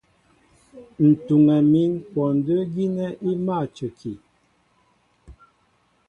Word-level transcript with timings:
Ǹ 1.07 1.09
tuŋɛ 1.25 1.57
mín 1.71 1.91
kwɔndə́ 2.09 2.59
gínɛ́ 2.73 3.17
í 3.29 3.31
mâ 3.45 3.53
a 3.63 3.65
cəki. 3.75 4.13